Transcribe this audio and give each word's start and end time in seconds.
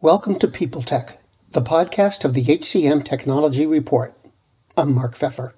Welcome 0.00 0.36
to 0.36 0.46
People 0.46 0.82
Tech, 0.82 1.18
the 1.50 1.60
podcast 1.60 2.24
of 2.24 2.32
the 2.32 2.44
HCM 2.44 3.04
Technology 3.04 3.66
Report. 3.66 4.14
I'm 4.76 4.94
Mark 4.94 5.14
Feffer. 5.14 5.54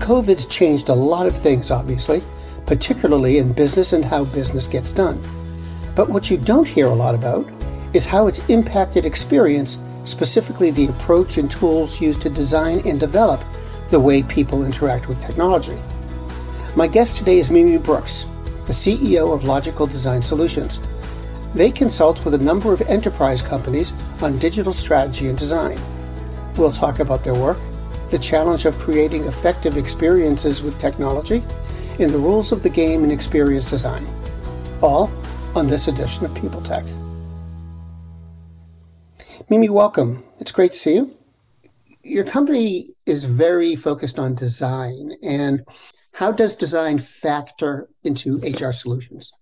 COVID's 0.00 0.46
changed 0.46 0.88
a 0.88 0.94
lot 0.94 1.26
of 1.26 1.36
things, 1.36 1.70
obviously, 1.70 2.20
particularly 2.66 3.38
in 3.38 3.52
business 3.52 3.92
and 3.92 4.04
how 4.04 4.24
business 4.24 4.66
gets 4.66 4.90
done. 4.90 5.22
But 5.94 6.10
what 6.10 6.28
you 6.28 6.38
don't 6.38 6.66
hear 6.66 6.88
a 6.88 6.94
lot 6.94 7.14
about 7.14 7.48
is 7.92 8.04
how 8.04 8.26
it's 8.26 8.44
impacted 8.48 9.06
experience, 9.06 9.78
specifically 10.02 10.72
the 10.72 10.88
approach 10.88 11.38
and 11.38 11.48
tools 11.48 12.00
used 12.00 12.22
to 12.22 12.30
design 12.30 12.82
and 12.84 12.98
develop 12.98 13.44
the 13.90 14.00
way 14.00 14.22
people 14.22 14.64
interact 14.64 15.08
with 15.08 15.20
technology. 15.20 15.78
My 16.76 16.86
guest 16.86 17.18
today 17.18 17.38
is 17.38 17.50
Mimi 17.50 17.76
Brooks, 17.76 18.24
the 18.66 18.72
CEO 18.72 19.34
of 19.34 19.44
Logical 19.44 19.86
Design 19.86 20.22
Solutions. 20.22 20.80
They 21.54 21.70
consult 21.70 22.24
with 22.24 22.34
a 22.34 22.38
number 22.38 22.72
of 22.72 22.82
enterprise 22.82 23.42
companies 23.42 23.92
on 24.22 24.38
digital 24.38 24.72
strategy 24.72 25.28
and 25.28 25.38
design. 25.38 25.78
We'll 26.56 26.72
talk 26.72 26.98
about 26.98 27.22
their 27.22 27.34
work, 27.34 27.58
the 28.10 28.18
challenge 28.18 28.64
of 28.64 28.78
creating 28.78 29.24
effective 29.24 29.76
experiences 29.76 30.62
with 30.62 30.78
technology, 30.78 31.44
and 32.00 32.10
the 32.10 32.18
rules 32.18 32.52
of 32.52 32.62
the 32.62 32.70
game 32.70 33.04
in 33.04 33.10
experience 33.10 33.70
design. 33.70 34.06
All 34.82 35.10
on 35.54 35.66
this 35.66 35.86
edition 35.88 36.24
of 36.24 36.34
People 36.34 36.60
Tech. 36.62 36.84
Mimi, 39.48 39.68
welcome. 39.68 40.24
It's 40.40 40.52
great 40.52 40.72
to 40.72 40.76
see 40.76 40.94
you 40.94 41.16
your 42.04 42.24
company 42.24 42.94
is 43.06 43.24
very 43.24 43.74
focused 43.74 44.18
on 44.18 44.34
design 44.34 45.12
and 45.22 45.64
how 46.12 46.30
does 46.30 46.54
design 46.54 46.98
factor 46.98 47.88
into 48.04 48.38
HR 48.38 48.72
solutions? 48.72 49.32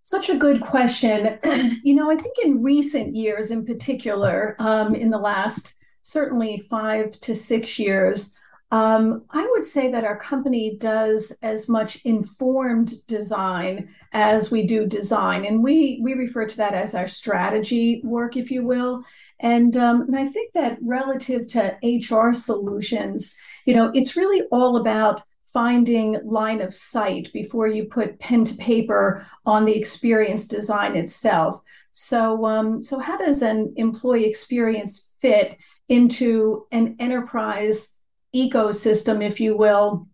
Such 0.00 0.30
a 0.30 0.38
good 0.38 0.62
question. 0.62 1.38
you 1.84 1.94
know, 1.94 2.10
I 2.10 2.16
think 2.16 2.36
in 2.42 2.62
recent 2.62 3.14
years, 3.14 3.50
in 3.50 3.66
particular, 3.66 4.56
um, 4.58 4.94
in 4.94 5.10
the 5.10 5.18
last 5.18 5.74
certainly 6.02 6.66
five 6.70 7.10
to 7.20 7.34
six 7.34 7.78
years, 7.78 8.38
um, 8.70 9.24
I 9.30 9.46
would 9.50 9.64
say 9.64 9.90
that 9.90 10.04
our 10.04 10.18
company 10.18 10.76
does 10.76 11.36
as 11.42 11.68
much 11.68 12.04
informed 12.04 13.06
design 13.06 13.88
as 14.12 14.50
we 14.50 14.66
do 14.66 14.86
design, 14.86 15.44
and 15.46 15.62
we 15.62 16.00
we 16.02 16.14
refer 16.14 16.46
to 16.46 16.56
that 16.58 16.74
as 16.74 16.94
our 16.94 17.06
strategy 17.06 18.02
work, 18.04 18.36
if 18.36 18.50
you 18.50 18.62
will. 18.64 19.04
And, 19.40 19.76
um, 19.76 20.02
and 20.02 20.16
I 20.16 20.26
think 20.26 20.52
that 20.54 20.78
relative 20.82 21.46
to 21.48 21.76
HR 21.82 22.32
solutions, 22.32 23.36
you 23.66 23.74
know, 23.74 23.90
it's 23.94 24.16
really 24.16 24.42
all 24.50 24.78
about 24.78 25.22
finding 25.52 26.20
line 26.24 26.60
of 26.60 26.74
sight 26.74 27.32
before 27.32 27.66
you 27.68 27.84
put 27.84 28.18
pen 28.18 28.44
to 28.44 28.56
paper 28.56 29.26
on 29.46 29.64
the 29.64 29.76
experience 29.76 30.46
design 30.46 30.94
itself. 30.96 31.60
So, 31.92 32.44
um, 32.44 32.80
so 32.80 32.98
how 32.98 33.16
does 33.16 33.42
an 33.42 33.72
employee 33.76 34.26
experience 34.26 35.14
fit 35.20 35.56
into 35.88 36.66
an 36.70 36.96
enterprise 36.98 37.98
ecosystem, 38.34 39.24
if 39.24 39.40
you 39.40 39.56
will, 39.56 40.06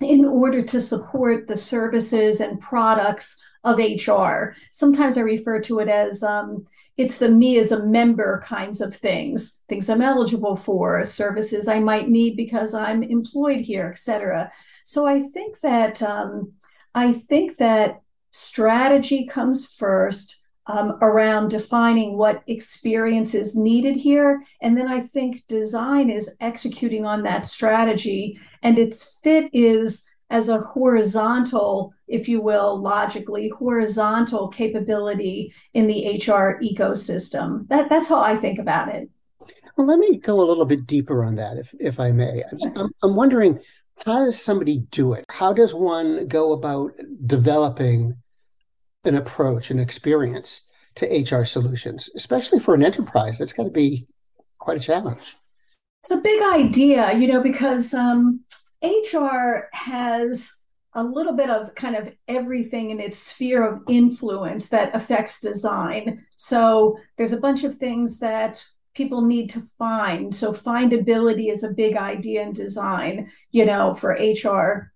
in 0.00 0.24
order 0.24 0.62
to 0.64 0.80
support 0.80 1.46
the 1.46 1.56
services 1.56 2.40
and 2.40 2.60
products 2.60 3.42
of 3.64 3.78
HR? 3.78 4.54
Sometimes 4.72 5.16
I 5.16 5.22
refer 5.22 5.60
to 5.62 5.78
it 5.78 5.88
as 5.88 6.22
um, 6.22 6.66
it's 6.96 7.18
the 7.18 7.28
me 7.28 7.58
as 7.58 7.72
a 7.72 7.86
member 7.86 8.42
kinds 8.46 8.80
of 8.80 8.94
things 8.94 9.64
things 9.68 9.88
i'm 9.88 10.02
eligible 10.02 10.56
for 10.56 11.02
services 11.04 11.68
i 11.68 11.78
might 11.78 12.08
need 12.08 12.36
because 12.36 12.74
i'm 12.74 13.02
employed 13.02 13.60
here 13.60 13.88
etc 13.88 14.50
so 14.84 15.06
i 15.06 15.20
think 15.20 15.58
that 15.60 16.02
um, 16.02 16.52
i 16.94 17.12
think 17.12 17.56
that 17.56 18.00
strategy 18.30 19.26
comes 19.26 19.72
first 19.72 20.40
um, 20.66 20.98
around 21.02 21.48
defining 21.48 22.16
what 22.16 22.42
experience 22.46 23.34
is 23.34 23.56
needed 23.56 23.96
here. 23.96 24.44
And 24.62 24.76
then 24.76 24.88
i 24.88 25.00
think 25.00 25.46
design 25.48 26.10
is 26.10 26.36
executing 26.40 27.04
on 27.04 27.22
that 27.24 27.46
strategy. 27.46 28.38
And 28.62 28.78
its 28.78 29.18
fit 29.22 29.50
is 29.52 30.09
as 30.30 30.48
a 30.48 30.60
horizontal, 30.60 31.92
if 32.06 32.28
you 32.28 32.40
will, 32.40 32.80
logically 32.80 33.48
horizontal 33.48 34.48
capability 34.48 35.52
in 35.74 35.86
the 35.86 36.16
HR 36.16 36.60
ecosystem. 36.62 37.66
That, 37.68 37.88
that's 37.88 38.08
how 38.08 38.20
I 38.20 38.36
think 38.36 38.58
about 38.58 38.94
it. 38.94 39.10
Well, 39.76 39.86
let 39.86 39.98
me 39.98 40.18
go 40.18 40.40
a 40.40 40.46
little 40.46 40.64
bit 40.64 40.86
deeper 40.86 41.24
on 41.24 41.34
that, 41.36 41.56
if, 41.56 41.74
if 41.80 42.00
I 42.00 42.12
may. 42.12 42.42
I'm, 42.76 42.90
I'm 43.02 43.16
wondering 43.16 43.58
how 44.04 44.24
does 44.24 44.40
somebody 44.40 44.78
do 44.90 45.12
it? 45.14 45.24
How 45.28 45.52
does 45.52 45.74
one 45.74 46.26
go 46.26 46.52
about 46.52 46.92
developing 47.26 48.16
an 49.04 49.16
approach, 49.16 49.70
an 49.70 49.78
experience 49.78 50.62
to 50.96 51.06
HR 51.06 51.44
solutions, 51.44 52.08
especially 52.14 52.60
for 52.60 52.74
an 52.74 52.82
enterprise? 52.82 53.38
That's 53.38 53.52
got 53.52 53.64
to 53.64 53.70
be 53.70 54.06
quite 54.58 54.76
a 54.76 54.80
challenge. 54.80 55.36
It's 56.02 56.10
a 56.10 56.18
big 56.18 56.40
idea, 56.42 57.12
you 57.14 57.26
know, 57.26 57.42
because 57.42 57.92
um, 57.92 58.40
HR 58.82 59.68
has 59.72 60.60
a 60.94 61.02
little 61.02 61.34
bit 61.34 61.50
of 61.50 61.74
kind 61.74 61.94
of 61.94 62.12
everything 62.26 62.90
in 62.90 63.00
its 63.00 63.16
sphere 63.16 63.66
of 63.66 63.82
influence 63.88 64.68
that 64.70 64.94
affects 64.94 65.40
design. 65.40 66.24
So 66.36 66.96
there's 67.16 67.32
a 67.32 67.40
bunch 67.40 67.64
of 67.64 67.76
things 67.76 68.18
that 68.20 68.64
people 68.94 69.22
need 69.22 69.50
to 69.50 69.62
find. 69.78 70.34
So 70.34 70.52
findability 70.52 71.50
is 71.50 71.62
a 71.62 71.74
big 71.74 71.96
idea 71.96 72.42
in 72.42 72.52
design, 72.52 73.30
you 73.52 73.64
know, 73.64 73.94
for 73.94 74.18
HR. 74.18 74.89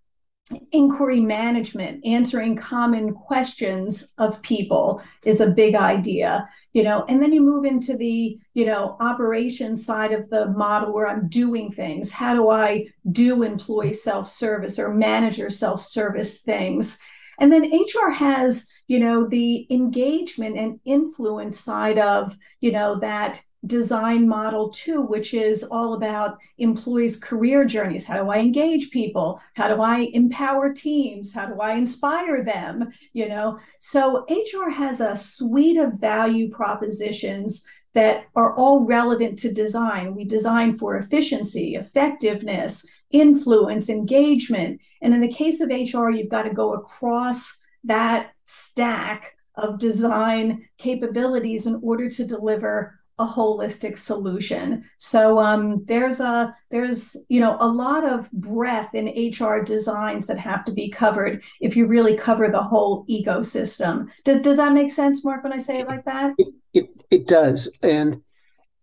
Inquiry 0.72 1.20
management, 1.20 2.04
answering 2.04 2.56
common 2.56 3.14
questions 3.14 4.14
of 4.18 4.42
people 4.42 5.02
is 5.24 5.40
a 5.40 5.50
big 5.50 5.74
idea 5.74 6.48
you 6.74 6.82
know 6.82 7.04
and 7.08 7.22
then 7.22 7.32
you 7.32 7.40
move 7.40 7.64
into 7.64 7.96
the 7.96 8.38
you 8.52 8.66
know 8.66 8.96
operation 9.00 9.76
side 9.76 10.12
of 10.12 10.28
the 10.28 10.46
model 10.50 10.92
where 10.92 11.08
i'm 11.08 11.28
doing 11.28 11.70
things. 11.70 12.12
How 12.12 12.34
do 12.34 12.50
i 12.50 12.86
do 13.10 13.42
employee 13.42 13.94
self-service 13.94 14.78
or 14.78 14.92
manager 14.92 15.48
self-service 15.48 16.42
things? 16.42 17.00
And 17.38 17.50
then 17.50 17.64
hr 17.64 18.10
has 18.10 18.68
you 18.86 18.98
know 18.98 19.26
the 19.26 19.66
engagement 19.70 20.56
and 20.56 20.78
influence 20.84 21.58
side 21.58 21.98
of 21.98 22.36
you 22.60 22.72
know 22.72 22.98
that 23.00 23.40
design 23.66 24.28
model 24.28 24.68
too 24.68 25.00
which 25.00 25.32
is 25.32 25.64
all 25.64 25.94
about 25.94 26.36
employees 26.58 27.18
career 27.18 27.64
journeys. 27.64 28.06
How 28.06 28.22
do 28.22 28.30
i 28.30 28.38
engage 28.38 28.90
people? 28.90 29.40
How 29.54 29.74
do 29.74 29.80
i 29.80 30.10
empower 30.12 30.72
teams? 30.72 31.34
How 31.34 31.46
do 31.46 31.60
i 31.60 31.74
inspire 31.74 32.44
them? 32.44 32.90
You 33.12 33.28
know? 33.28 33.58
So 33.78 34.26
hr 34.28 34.70
has 34.70 35.00
a 35.00 35.16
suite 35.16 35.78
of 35.78 35.94
value 35.94 36.50
propositions 36.50 37.66
that 37.94 38.24
are 38.34 38.54
all 38.56 38.80
relevant 38.80 39.38
to 39.38 39.52
design. 39.52 40.14
We 40.14 40.24
design 40.24 40.76
for 40.76 40.96
efficiency 40.96 41.76
effectiveness 41.76 42.86
influence 43.10 43.88
engagement. 43.88 44.80
And 45.00 45.14
in 45.14 45.20
the 45.20 45.32
case 45.32 45.60
of 45.60 45.68
hr 45.70 46.10
you've 46.10 46.30
got 46.30 46.42
to 46.42 46.52
go 46.52 46.74
across 46.74 47.60
that 47.84 48.33
stack 48.46 49.36
of 49.56 49.78
design 49.78 50.68
capabilities 50.78 51.66
in 51.66 51.80
order 51.82 52.08
to 52.10 52.24
deliver 52.24 52.98
a 53.18 53.26
holistic 53.26 53.96
solution. 53.96 54.84
So 54.98 55.38
um, 55.38 55.84
there's 55.84 56.18
a 56.20 56.54
there's 56.70 57.16
you 57.28 57.40
know 57.40 57.56
a 57.60 57.68
lot 57.68 58.04
of 58.04 58.30
breadth 58.32 58.94
in 58.94 59.30
HR 59.30 59.62
designs 59.62 60.26
that 60.26 60.38
have 60.38 60.64
to 60.64 60.72
be 60.72 60.90
covered 60.90 61.42
if 61.60 61.76
you 61.76 61.86
really 61.86 62.16
cover 62.16 62.48
the 62.48 62.62
whole 62.62 63.06
ecosystem. 63.06 64.08
Does 64.24 64.40
does 64.40 64.56
that 64.56 64.72
make 64.72 64.90
sense, 64.90 65.24
Mark? 65.24 65.44
When 65.44 65.52
I 65.52 65.58
say 65.58 65.78
it 65.78 65.86
like 65.86 66.04
that, 66.06 66.34
it 66.38 66.54
it, 66.72 67.04
it 67.10 67.26
does, 67.28 67.78
and 67.82 68.20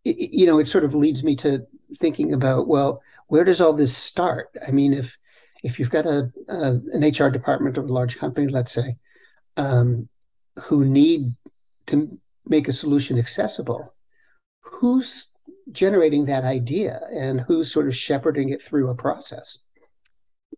it, 0.06 0.32
you 0.32 0.46
know 0.46 0.60
it 0.60 0.68
sort 0.68 0.86
of 0.86 0.96
leads 0.96 1.24
me 1.24 1.36
to 1.38 1.60
thinking 1.96 2.34
about 2.34 2.68
well, 2.70 3.02
where 3.28 3.44
does 3.44 3.60
all 3.60 3.74
this 3.74 3.96
start? 3.96 4.50
I 4.66 4.72
mean, 4.72 4.94
if 4.94 5.18
if 5.64 5.78
you've 5.78 5.92
got 5.92 6.06
a, 6.06 6.32
a 6.48 6.80
an 6.94 7.04
HR 7.04 7.30
department 7.30 7.78
of 7.78 7.90
a 7.90 7.94
large 7.94 8.18
company, 8.18 8.48
let's 8.48 8.72
say, 8.72 8.96
um, 9.58 10.08
who 10.68 10.86
need 10.86 11.34
to 11.88 12.20
make 12.46 12.68
a 12.68 12.74
solution 12.74 13.18
accessible 13.18 13.94
who's 14.64 15.32
generating 15.72 16.26
that 16.26 16.44
idea 16.44 17.00
and 17.12 17.42
who's 17.42 17.72
sort 17.72 17.88
of 17.88 17.96
shepherding 17.96 18.50
it 18.50 18.62
through 18.62 18.90
a 18.90 18.96
process? 18.96 19.60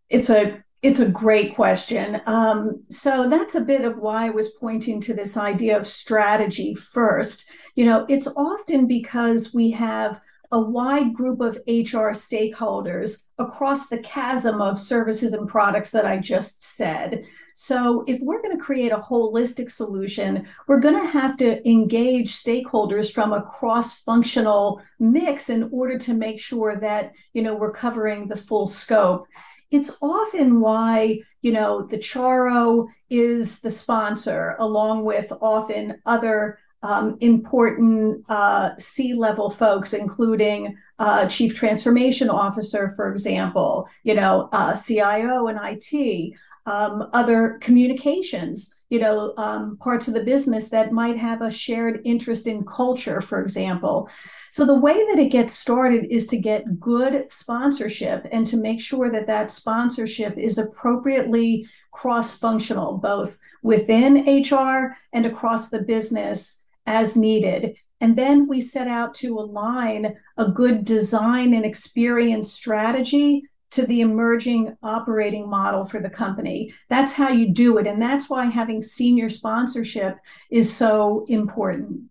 It's 0.10 0.30
a 0.30 0.64
it's 0.82 1.00
a 1.00 1.10
great 1.10 1.56
question. 1.56 2.22
Um, 2.26 2.84
so 2.90 3.30
that's 3.30 3.56
a 3.56 3.64
bit 3.64 3.86
of 3.86 3.98
why 4.00 4.26
I 4.26 4.32
was 4.32 4.58
pointing 4.60 5.00
to 5.02 5.14
this 5.14 5.38
idea 5.38 5.78
of 5.78 5.88
strategy 5.88 6.76
first. 6.76 7.50
You 7.76 7.86
know, 7.86 8.06
it's 8.10 8.28
often 8.36 8.86
because 8.86 9.54
we 9.54 9.72
have 9.72 10.20
a 10.52 10.60
wide 10.60 11.14
group 11.14 11.40
of 11.40 11.56
HR 11.68 12.12
stakeholders 12.12 13.28
across 13.40 13.88
the 13.88 14.00
chasm 14.00 14.62
of 14.62 14.78
services 14.78 15.32
and 15.32 15.48
products 15.48 15.92
that 15.92 16.06
I 16.06 16.18
just 16.18 16.66
said. 16.66 17.24
So, 17.54 18.04
if 18.08 18.20
we're 18.20 18.42
going 18.42 18.58
to 18.58 18.64
create 18.64 18.92
a 18.92 18.98
holistic 18.98 19.70
solution, 19.70 20.48
we're 20.68 20.80
going 20.80 21.00
to 21.00 21.08
have 21.08 21.38
to 21.38 21.68
engage 21.70 22.32
stakeholders 22.32 23.14
from 23.14 23.32
a 23.32 23.44
cross-functional 23.44 24.82
mix 25.00 25.50
in 25.52 25.70
order 25.72 26.00
to 26.00 26.16
make 26.16 26.40
sure 26.40 26.76
that, 26.78 27.14
you 27.34 27.44
know, 27.44 27.54
we're 27.54 27.72
covering 27.72 28.28
the 28.28 28.36
full 28.36 28.66
scope. 28.66 29.28
It's 29.70 29.98
often 30.02 30.62
why, 30.62 31.20
you 31.44 31.52
know, 31.52 31.84
the 31.84 31.98
CHRO 31.98 32.88
is 33.12 33.62
the 33.62 33.72
sponsor 33.72 34.56
along 34.60 35.06
with 35.06 35.32
often 35.40 36.02
other 36.08 36.58
um, 36.84 37.18
important 37.22 38.26
uh, 38.30 38.72
C 38.78 39.14
level 39.14 39.50
folks, 39.50 39.94
including 39.94 40.76
uh, 41.00 41.28
chief 41.28 41.56
transformation 41.56 42.30
officer, 42.30 42.90
for 42.96 43.12
example, 43.12 43.88
you 44.04 44.16
know, 44.16 44.50
uh, 44.52 44.76
CIO 44.76 45.48
and 45.48 45.60
IT, 45.62 46.34
um, 46.66 47.10
other 47.14 47.58
communications, 47.62 48.82
you 48.90 49.00
know, 49.00 49.34
um, 49.38 49.78
parts 49.78 50.08
of 50.08 50.14
the 50.14 50.24
business 50.24 50.70
that 50.70 50.94
might 50.94 51.18
have 51.18 51.42
a 51.42 51.52
shared 51.52 52.02
interest 52.06 52.48
in 52.48 52.66
culture, 52.66 53.20
for 53.20 53.42
example. 53.42 54.10
So 54.50 54.66
the 54.66 54.80
way 54.80 54.94
that 54.94 55.20
it 55.20 55.32
gets 55.32 55.54
started 55.54 56.06
is 56.10 56.28
to 56.28 56.38
get 56.38 56.80
good 56.80 57.32
sponsorship 57.32 58.28
and 58.32 58.48
to 58.48 58.58
make 58.58 58.80
sure 58.80 59.10
that 59.12 59.28
that 59.28 59.52
sponsorship 59.52 60.38
is 60.38 60.58
appropriately 60.58 61.68
cross 61.92 62.38
functional, 62.38 62.98
both 62.98 63.40
within 63.62 64.42
HR 64.42 64.98
and 65.12 65.26
across 65.26 65.70
the 65.70 65.82
business 65.82 66.66
as 66.86 67.18
needed. 67.18 67.76
And 68.00 68.16
then 68.18 68.48
we 68.48 68.60
set 68.60 68.88
out 68.88 69.14
to 69.16 69.40
align 69.40 70.16
a 70.38 70.50
good 70.50 70.86
design 70.86 71.54
and 71.54 71.66
experience 71.66 72.52
strategy 72.52 73.46
to 73.74 73.86
the 73.86 74.02
emerging 74.02 74.76
operating 74.84 75.50
model 75.50 75.84
for 75.84 76.00
the 76.00 76.10
company. 76.10 76.74
That's 76.90 77.14
how 77.14 77.30
you 77.30 77.54
do 77.54 77.78
it. 77.78 77.88
And 77.88 78.02
that's 78.02 78.30
why 78.30 78.46
having 78.46 78.82
senior 78.84 79.30
sponsorship 79.30 80.18
is 80.52 80.74
so 80.74 81.26
important. 81.28 82.04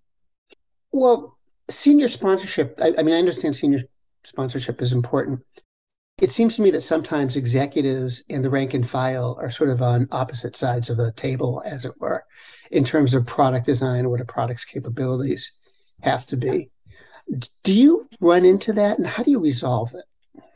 Well, 0.93 1.38
senior 1.69 2.09
sponsorship, 2.09 2.79
I, 2.82 2.93
I 2.99 3.03
mean, 3.03 3.14
I 3.14 3.19
understand 3.19 3.56
senior 3.56 3.82
sponsorship 4.25 4.82
is 4.82 4.93
important. 4.93 5.43
It 6.20 6.31
seems 6.31 6.56
to 6.56 6.62
me 6.62 6.70
that 6.70 6.82
sometimes 6.82 7.37
executives 7.37 8.23
and 8.31 8.44
the 8.44 8.50
rank 8.50 8.75
and 8.75 8.88
file 8.88 9.37
are 9.41 9.50
sort 9.50 9.70
of 9.70 9.82
on 9.82 10.06
opposite 10.12 10.56
sides 10.56 10.91
of 10.91 10.99
a 10.99 11.12
table, 11.12 11.62
as 11.64 11.85
it 11.85 11.94
were 11.99 12.25
in 12.70 12.85
terms 12.85 13.14
of 13.14 13.26
product 13.26 13.67
design, 13.67 14.09
what 14.09 14.20
a 14.20 14.25
product's 14.25 14.64
capabilities 14.64 15.61
have 16.03 16.26
to 16.26 16.37
be. 16.37 16.70
Do 17.62 17.75
you 17.75 18.09
run 18.20 18.44
into 18.44 18.73
that, 18.75 18.99
and 18.99 19.06
how 19.06 19.23
do 19.23 19.31
you 19.31 19.41
resolve 19.41 19.94
it? 19.94 20.05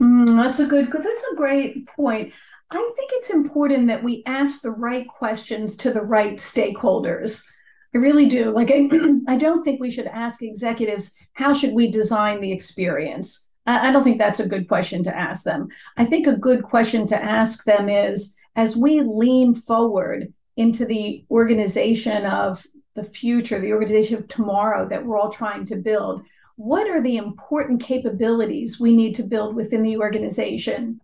Mm, 0.01 0.37
that's 0.37 0.59
a 0.59 0.67
good. 0.67 0.91
That's 0.93 1.25
a 1.33 1.37
great 1.37 1.87
point. 1.87 2.33
I 2.71 2.93
think 2.97 3.11
it's 3.15 3.31
important 3.31 3.89
that 3.89 4.03
we 4.03 4.23
ask 4.27 4.61
the 4.61 4.73
right 4.73 5.07
questions 5.07 5.77
to 5.79 5.93
the 5.93 6.03
right 6.03 6.37
stakeholders. 6.37 7.47
I 7.95 7.99
really 7.99 8.29
do. 8.29 8.51
Like, 8.51 8.71
I, 8.71 8.91
I 9.29 9.37
don't 9.37 9.63
think 9.63 9.81
we 9.81 9.91
should 9.91 10.09
ask 10.09 10.43
executives, 10.43 11.13
how 11.35 11.53
should 11.53 11.73
we 11.73 11.91
design 11.91 12.41
the 12.41 12.53
experience? 12.53 13.51
I, 13.67 13.89
I 13.89 13.93
don't 13.93 14.03
think 14.03 14.19
that's 14.19 14.41
a 14.41 14.49
good 14.49 14.69
question 14.69 15.03
to 15.05 15.17
ask 15.17 15.45
them. 15.45 15.69
I 15.97 16.05
think 16.05 16.27
a 16.27 16.37
good 16.37 16.63
question 16.65 17.07
to 17.07 17.23
ask 17.23 17.65
them 17.65 17.89
is, 17.89 18.37
as 18.57 18.77
we 18.77 19.01
lean 19.01 19.55
forward 19.55 20.33
into 20.57 20.87
the 20.87 21.25
organization 21.31 22.27
of 22.27 22.67
the 22.95 23.05
future, 23.05 23.61
the 23.61 23.73
organization 23.73 24.17
of 24.17 24.27
tomorrow 24.27 24.89
that 24.89 25.05
we're 25.05 25.19
all 25.19 25.31
trying 25.31 25.67
to 25.67 25.77
build. 25.77 26.25
What 26.57 26.89
are 26.89 27.03
the 27.03 27.19
important 27.19 27.83
capabilities 27.83 28.81
we 28.81 28.95
need 28.95 29.15
to 29.17 29.23
build 29.23 29.55
within 29.55 29.83
the 29.83 29.99
organization? 29.99 31.01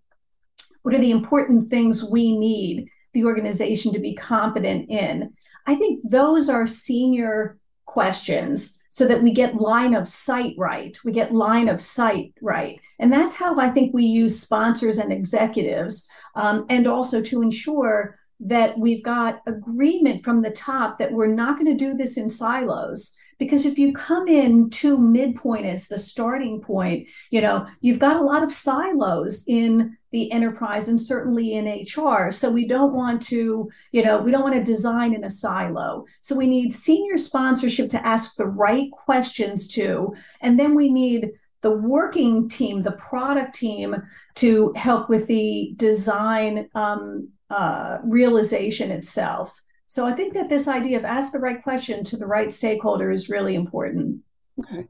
What 0.83 0.95
are 0.95 0.99
the 0.99 1.11
important 1.11 1.71
things 1.71 2.11
we 2.11 2.37
need 2.37 2.89
the 3.13 3.27
organization 3.27 3.93
to 3.93 3.99
be 3.99 4.15
competent 4.15 4.91
in? 4.91 5.35
I 5.67 5.75
think 5.75 6.01
those 6.11 6.49
are 6.49 6.67
senior 6.67 7.59
questions 7.85 8.83
so 8.89 9.07
that 9.07 9.23
we 9.23 9.33
get 9.33 9.55
line 9.55 9.95
of 9.95 10.09
sight 10.09 10.55
right. 10.59 10.97
We 11.05 11.13
get 11.13 11.33
line 11.33 11.69
of 11.69 11.81
sight 11.81 12.35
right. 12.41 12.81
And 12.99 13.13
that's 13.13 13.37
how 13.37 13.59
I 13.59 13.71
think 13.71 13.95
we 13.95 14.05
use 14.05 14.41
sponsors 14.41 14.99
and 14.99 15.13
executives, 15.13 16.09
um, 16.35 16.67
and 16.69 16.87
also 16.87 17.23
to 17.23 17.43
ensure 17.43 18.19
that 18.41 18.79
we've 18.79 19.05
got 19.05 19.41
agreement 19.47 20.25
from 20.25 20.43
the 20.43 20.51
top 20.51 20.99
that 20.99 21.13
we're 21.13 21.27
not 21.27 21.59
going 21.59 21.71
to 21.77 21.85
do 21.85 21.95
this 21.95 22.17
in 22.17 22.29
silos 22.29 23.17
because 23.43 23.67
if 23.67 23.79
you 23.79 23.93
come 23.93 24.29
in 24.29 24.71
to 24.71 24.99
midpoint 24.99 25.67
as 25.67 25.89
the 25.89 25.99
starting 25.99 26.61
point 26.61 27.07
you 27.31 27.41
know 27.41 27.67
you've 27.81 27.99
got 27.99 28.17
a 28.17 28.25
lot 28.25 28.43
of 28.43 28.53
silos 28.53 29.45
in 29.47 29.97
the 30.11 30.31
enterprise 30.31 30.89
and 30.89 31.01
certainly 31.01 31.55
in 31.55 31.67
hr 31.97 32.31
so 32.31 32.51
we 32.51 32.67
don't 32.67 32.93
want 32.93 33.21
to 33.23 33.71
you 33.93 34.05
know 34.05 34.19
we 34.19 34.31
don't 34.31 34.43
want 34.43 34.55
to 34.55 34.63
design 34.63 35.15
in 35.15 35.25
a 35.25 35.31
silo. 35.31 36.07
So 36.21 36.37
we 36.37 36.47
need 36.47 36.73
senior 36.73 37.17
sponsorship 37.17 37.91
to 37.91 38.07
ask 38.07 38.37
the 38.37 38.47
right 38.47 38.91
questions 38.91 39.69
to. 39.69 40.15
And 40.41 40.59
then 40.59 40.75
we 40.75 40.91
need 40.91 41.33
the 41.61 41.71
working 41.71 42.49
team 42.49 42.83
the 42.83 42.93
product 42.93 43.55
team 43.55 43.97
to 44.37 44.73
help 44.77 45.09
with 45.09 45.27
the 45.27 45.75
design 45.77 46.69
um, 46.75 47.29
uh, 47.51 47.99
realization 48.05 48.91
itself. 48.91 49.62
So 49.93 50.07
I 50.07 50.13
think 50.13 50.33
that 50.33 50.49
this 50.49 50.69
idea 50.69 50.97
of 50.97 51.05
ask 51.05 51.35
the 51.35 51.39
right 51.39 51.63
question 51.63 52.03
to 52.05 52.17
the 52.17 52.27
right 52.27 52.51
stakeholder 52.51 53.11
is 53.11 53.29
really 53.29 53.55
important. 53.55 54.23
Okay. 54.59 54.89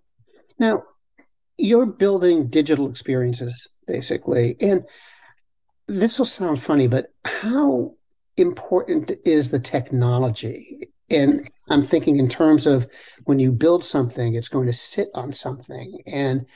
Now, 0.61 0.85
you're 1.59 1.87
building 1.87 2.47
digital 2.47 2.89
experiences 2.89 3.67
basically. 3.89 4.55
And 4.61 4.85
this 5.89 6.21
will 6.21 6.27
sound 6.27 6.63
funny, 6.63 6.87
but 6.87 7.13
how 7.25 7.95
important 8.37 9.11
is 9.25 9.51
the 9.51 9.59
technology? 9.59 10.93
And 11.11 11.51
I'm 11.69 11.83
thinking 11.83 12.19
in 12.19 12.29
terms 12.29 12.69
of 12.69 12.87
when 13.25 13.41
you 13.41 13.51
build 13.51 13.85
something, 13.85 14.37
it's 14.37 14.49
going 14.49 14.69
to 14.69 14.73
sit 14.73 15.09
on 15.15 15.33
something. 15.33 16.01
And 16.07 16.47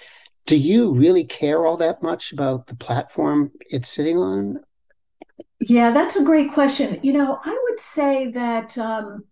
do 0.46 0.56
you 0.56 0.94
really 0.94 1.24
care 1.24 1.66
all 1.66 1.78
that 1.78 2.00
much 2.00 2.32
about 2.32 2.68
the 2.68 2.76
platform 2.76 3.50
it's 3.70 3.88
sitting 3.88 4.18
on? 4.18 4.60
Yeah, 5.60 5.90
that's 5.90 6.16
a 6.16 6.24
great 6.24 6.52
question. 6.52 7.00
You 7.02 7.12
know, 7.12 7.38
I 7.42 7.58
would 7.68 7.80
say 7.80 8.30
that 8.32 8.76
um, 8.76 9.24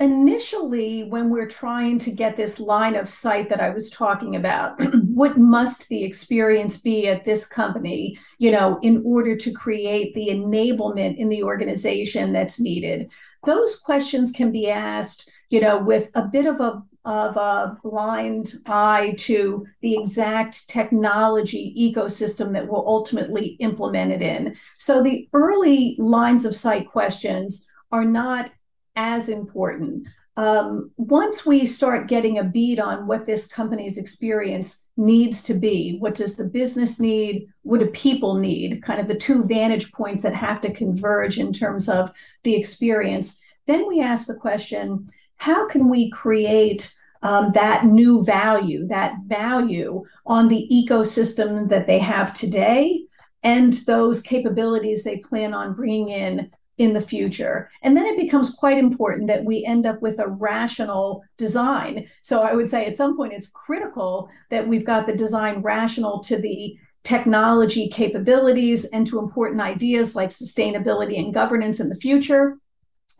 initially, 0.00 1.04
when 1.04 1.30
we're 1.30 1.48
trying 1.48 1.98
to 2.00 2.10
get 2.10 2.36
this 2.36 2.58
line 2.58 2.96
of 2.96 3.08
sight 3.08 3.48
that 3.48 3.60
I 3.60 3.70
was 3.70 3.88
talking 3.88 4.34
about, 4.34 4.80
what 5.06 5.38
must 5.38 5.88
the 5.88 6.02
experience 6.02 6.80
be 6.80 7.06
at 7.06 7.24
this 7.24 7.46
company, 7.46 8.18
you 8.38 8.50
know, 8.50 8.80
in 8.82 9.02
order 9.04 9.36
to 9.36 9.52
create 9.52 10.14
the 10.14 10.28
enablement 10.28 11.16
in 11.16 11.28
the 11.28 11.44
organization 11.44 12.32
that's 12.32 12.60
needed? 12.60 13.08
Those 13.44 13.78
questions 13.78 14.32
can 14.32 14.50
be 14.50 14.68
asked, 14.68 15.30
you 15.50 15.60
know, 15.60 15.78
with 15.78 16.10
a 16.14 16.22
bit 16.22 16.46
of 16.46 16.60
a 16.60 16.82
of 17.04 17.36
a 17.36 17.76
blind 17.82 18.52
eye 18.66 19.14
to 19.18 19.66
the 19.80 19.96
exact 19.96 20.68
technology 20.68 21.74
ecosystem 21.76 22.52
that 22.52 22.68
will 22.68 22.86
ultimately 22.86 23.56
implement 23.58 24.12
it 24.12 24.22
in. 24.22 24.56
So 24.78 25.02
the 25.02 25.28
early 25.32 25.96
lines 25.98 26.44
of 26.44 26.54
sight 26.54 26.88
questions 26.88 27.66
are 27.90 28.04
not 28.04 28.52
as 28.94 29.28
important. 29.28 30.06
Um, 30.36 30.90
once 30.96 31.44
we 31.44 31.66
start 31.66 32.08
getting 32.08 32.38
a 32.38 32.44
beat 32.44 32.80
on 32.80 33.06
what 33.06 33.26
this 33.26 33.46
company's 33.46 33.98
experience 33.98 34.86
needs 34.96 35.42
to 35.42 35.54
be, 35.54 35.98
what 35.98 36.14
does 36.14 36.36
the 36.36 36.48
business 36.48 36.98
need? 36.98 37.48
What 37.62 37.80
do 37.80 37.86
people 37.86 38.38
need? 38.38 38.82
Kind 38.82 39.00
of 39.00 39.08
the 39.08 39.16
two 39.16 39.44
vantage 39.44 39.92
points 39.92 40.22
that 40.22 40.34
have 40.34 40.60
to 40.62 40.72
converge 40.72 41.38
in 41.38 41.52
terms 41.52 41.88
of 41.88 42.10
the 42.44 42.54
experience. 42.54 43.42
Then 43.66 43.86
we 43.86 44.00
ask 44.00 44.26
the 44.26 44.36
question 44.36 45.10
how 45.42 45.66
can 45.66 45.88
we 45.88 46.08
create 46.08 46.94
um, 47.22 47.50
that 47.50 47.84
new 47.84 48.24
value, 48.24 48.86
that 48.86 49.14
value 49.26 50.04
on 50.24 50.46
the 50.46 50.68
ecosystem 50.70 51.68
that 51.68 51.88
they 51.88 51.98
have 51.98 52.32
today 52.32 53.02
and 53.42 53.72
those 53.72 54.22
capabilities 54.22 55.02
they 55.02 55.16
plan 55.16 55.52
on 55.52 55.74
bringing 55.74 56.10
in 56.10 56.48
in 56.78 56.92
the 56.92 57.00
future. 57.00 57.68
And 57.82 57.96
then 57.96 58.06
it 58.06 58.16
becomes 58.16 58.54
quite 58.54 58.78
important 58.78 59.26
that 59.26 59.44
we 59.44 59.64
end 59.64 59.84
up 59.84 60.00
with 60.00 60.20
a 60.20 60.28
rational 60.28 61.24
design. 61.38 62.06
So 62.20 62.42
I 62.42 62.54
would 62.54 62.68
say 62.68 62.86
at 62.86 62.94
some 62.94 63.16
point 63.16 63.32
it's 63.32 63.50
critical 63.50 64.28
that 64.50 64.68
we've 64.68 64.86
got 64.86 65.08
the 65.08 65.16
design 65.16 65.60
rational 65.60 66.20
to 66.20 66.36
the 66.40 66.76
technology 67.02 67.88
capabilities 67.88 68.84
and 68.84 69.04
to 69.08 69.18
important 69.18 69.60
ideas 69.60 70.14
like 70.14 70.30
sustainability 70.30 71.18
and 71.18 71.34
governance 71.34 71.80
in 71.80 71.88
the 71.88 71.96
future 71.96 72.58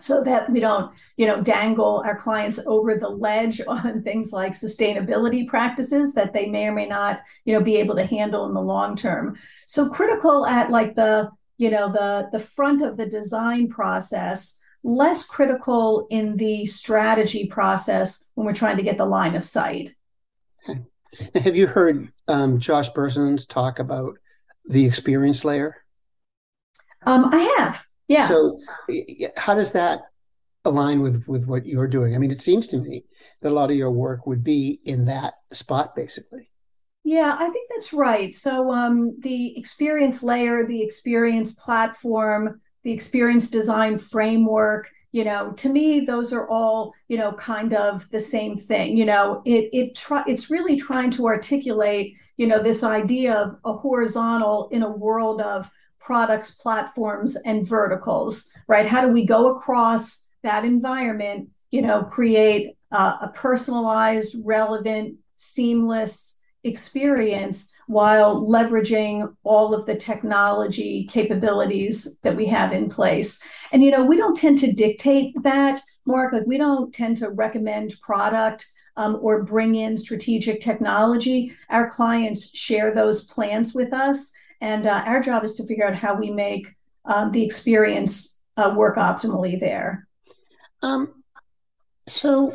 so 0.00 0.22
that 0.24 0.50
we 0.50 0.60
don't 0.60 0.92
you 1.16 1.26
know 1.26 1.40
dangle 1.40 2.02
our 2.04 2.16
clients 2.16 2.58
over 2.66 2.96
the 2.96 3.08
ledge 3.08 3.60
on 3.68 4.02
things 4.02 4.32
like 4.32 4.52
sustainability 4.52 5.46
practices 5.46 6.14
that 6.14 6.32
they 6.32 6.46
may 6.46 6.66
or 6.66 6.72
may 6.72 6.86
not 6.86 7.20
you 7.44 7.52
know 7.52 7.62
be 7.62 7.76
able 7.76 7.94
to 7.94 8.06
handle 8.06 8.46
in 8.46 8.54
the 8.54 8.60
long 8.60 8.96
term 8.96 9.36
so 9.66 9.88
critical 9.88 10.46
at 10.46 10.70
like 10.70 10.94
the 10.94 11.30
you 11.58 11.70
know 11.70 11.90
the 11.92 12.28
the 12.32 12.38
front 12.38 12.82
of 12.82 12.96
the 12.96 13.06
design 13.06 13.68
process 13.68 14.58
less 14.84 15.24
critical 15.24 16.08
in 16.10 16.36
the 16.36 16.66
strategy 16.66 17.46
process 17.46 18.30
when 18.34 18.46
we're 18.46 18.52
trying 18.52 18.76
to 18.76 18.82
get 18.82 18.98
the 18.98 19.04
line 19.04 19.34
of 19.36 19.44
sight 19.44 19.94
have 21.34 21.56
you 21.56 21.66
heard 21.66 22.10
um, 22.28 22.58
Josh 22.58 22.90
Bersin's 22.90 23.46
talk 23.46 23.78
about 23.78 24.18
the 24.64 24.84
experience 24.84 25.44
layer? 25.44 25.76
Um, 27.04 27.28
I 27.32 27.54
have. 27.58 27.84
Yeah. 28.08 28.22
So, 28.22 28.56
how 29.36 29.54
does 29.54 29.72
that 29.72 30.02
align 30.64 31.00
with 31.00 31.26
with 31.26 31.46
what 31.46 31.66
you're 31.66 31.88
doing? 31.88 32.14
I 32.14 32.18
mean, 32.18 32.30
it 32.30 32.40
seems 32.40 32.66
to 32.68 32.78
me 32.78 33.04
that 33.40 33.50
a 33.50 33.54
lot 33.54 33.70
of 33.70 33.76
your 33.76 33.90
work 33.90 34.26
would 34.26 34.44
be 34.44 34.80
in 34.84 35.04
that 35.06 35.34
spot, 35.52 35.94
basically. 35.94 36.48
Yeah, 37.04 37.36
I 37.38 37.50
think 37.50 37.68
that's 37.70 37.92
right. 37.92 38.32
So, 38.32 38.70
um, 38.70 39.16
the 39.20 39.58
experience 39.58 40.22
layer, 40.22 40.66
the 40.66 40.82
experience 40.82 41.52
platform, 41.54 42.60
the 42.84 42.92
experience 42.92 43.50
design 43.50 43.98
framework, 43.98 44.88
you 45.12 45.24
know 45.24 45.52
to 45.52 45.68
me 45.68 46.00
those 46.00 46.32
are 46.32 46.48
all 46.48 46.92
you 47.08 47.16
know 47.16 47.32
kind 47.32 47.74
of 47.74 48.08
the 48.10 48.18
same 48.18 48.56
thing 48.56 48.96
you 48.96 49.04
know 49.04 49.42
it 49.44 49.68
it 49.72 49.94
try 49.94 50.24
it's 50.26 50.50
really 50.50 50.76
trying 50.76 51.10
to 51.10 51.26
articulate 51.26 52.16
you 52.38 52.46
know 52.46 52.62
this 52.62 52.82
idea 52.82 53.34
of 53.34 53.56
a 53.64 53.72
horizontal 53.72 54.68
in 54.72 54.82
a 54.82 54.90
world 54.90 55.40
of 55.40 55.70
products 56.04 56.52
platforms 56.52 57.36
and 57.44 57.66
verticals 57.66 58.50
right 58.68 58.86
how 58.86 59.00
do 59.00 59.08
we 59.08 59.24
go 59.24 59.54
across 59.54 60.26
that 60.42 60.64
environment 60.64 61.48
you 61.70 61.82
know 61.82 62.02
create 62.02 62.76
uh, 62.90 63.16
a 63.22 63.28
personalized 63.28 64.36
relevant 64.44 65.16
seamless 65.36 66.40
experience 66.64 67.74
while 67.86 68.42
leveraging 68.46 69.34
all 69.42 69.74
of 69.74 69.86
the 69.86 69.96
technology 69.96 71.04
capabilities 71.10 72.18
that 72.22 72.36
we 72.36 72.46
have 72.46 72.72
in 72.72 72.88
place. 72.88 73.42
And, 73.72 73.82
you 73.82 73.90
know, 73.90 74.04
we 74.04 74.16
don't 74.16 74.36
tend 74.36 74.58
to 74.58 74.72
dictate 74.72 75.34
that, 75.42 75.82
Mark. 76.06 76.32
Like, 76.32 76.46
we 76.46 76.58
don't 76.58 76.94
tend 76.94 77.16
to 77.18 77.30
recommend 77.30 77.94
product 78.00 78.70
um, 78.96 79.18
or 79.20 79.44
bring 79.44 79.74
in 79.74 79.96
strategic 79.96 80.60
technology. 80.60 81.52
Our 81.70 81.90
clients 81.90 82.56
share 82.56 82.94
those 82.94 83.24
plans 83.24 83.74
with 83.74 83.92
us. 83.92 84.32
And 84.62 84.86
uh, 84.86 85.02
our 85.06 85.20
job 85.20 85.42
is 85.42 85.54
to 85.54 85.66
figure 85.66 85.86
out 85.86 85.96
how 85.96 86.14
we 86.14 86.30
make 86.30 86.68
um, 87.04 87.32
the 87.32 87.44
experience 87.44 88.40
uh, 88.56 88.72
work 88.76 88.96
optimally 88.96 89.58
there. 89.58 90.06
Um, 90.82 91.22
so, 92.06 92.48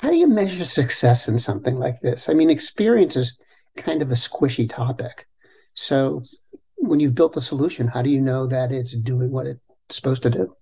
how 0.00 0.10
do 0.10 0.16
you 0.16 0.26
measure 0.26 0.64
success 0.64 1.28
in 1.28 1.38
something 1.38 1.76
like 1.76 2.00
this? 2.00 2.30
I 2.30 2.32
mean, 2.32 2.48
experience 2.48 3.14
is 3.14 3.38
kind 3.76 4.00
of 4.00 4.10
a 4.10 4.14
squishy 4.14 4.68
topic. 4.68 5.26
So 5.74 6.22
when 6.76 6.98
you've 6.98 7.14
built 7.14 7.34
the 7.34 7.40
solution, 7.40 7.88
how 7.88 8.02
do 8.02 8.10
you 8.10 8.20
know 8.20 8.46
that 8.46 8.72
it's 8.72 8.94
doing 8.94 9.30
what 9.30 9.46
it's 9.46 9.60
supposed 9.90 10.22
to 10.22 10.30
do? 10.30 10.54